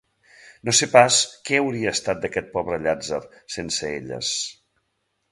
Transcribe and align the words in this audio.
No 0.67 0.73
sé 0.75 0.87
pas 0.93 1.17
què 1.49 1.59
hauria 1.63 1.91
estat 1.97 2.23
d'aquest 2.23 2.49
pobre 2.55 2.79
llàtzer 2.85 3.19
sense 3.57 3.91
elles... 3.99 4.31